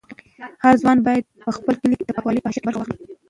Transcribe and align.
هر 0.63 0.75
ځوان 0.81 0.97
باید 1.07 1.23
په 1.43 1.49
خپل 1.57 1.73
کلي 1.81 1.95
کې 1.97 2.05
د 2.05 2.09
پاکوالي 2.15 2.41
په 2.41 2.49
حشر 2.49 2.61
کې 2.61 2.67
برخه 2.67 2.79
واخلي. 2.79 2.97